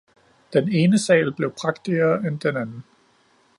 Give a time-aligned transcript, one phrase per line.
[0.53, 2.83] Den ene sal blev prægtigere end den anden